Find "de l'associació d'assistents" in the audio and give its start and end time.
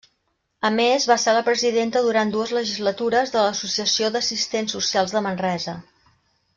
3.37-4.77